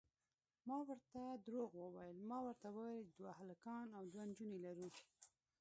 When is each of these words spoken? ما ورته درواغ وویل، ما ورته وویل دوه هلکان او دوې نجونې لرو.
ما 0.67 0.77
ورته 0.87 1.19
درواغ 1.45 1.71
وویل، 1.83 2.17
ما 2.29 2.37
ورته 2.47 2.67
وویل 2.71 3.05
دوه 3.17 3.31
هلکان 3.41 3.87
او 3.97 4.03
دوې 4.11 4.23
نجونې 4.29 4.57
لرو. 4.65 4.87